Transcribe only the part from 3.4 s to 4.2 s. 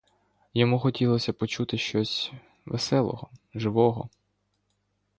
живого.